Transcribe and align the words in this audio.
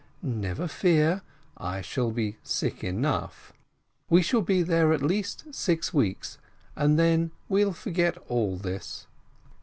"Never 0.23 0.67
fear, 0.67 1.21
I 1.57 1.81
shall 1.81 2.09
be 2.09 2.37
sick 2.41 2.83
enough: 2.83 3.53
we 4.09 4.23
shall 4.23 4.41
be 4.41 4.63
there 4.63 4.93
at 4.93 5.03
least 5.03 5.53
six 5.53 5.93
weeks, 5.93 6.39
and 6.75 6.97
then 6.97 7.29
we'll 7.47 7.71
forget 7.73 8.17
all 8.27 8.57
this." 8.57 9.05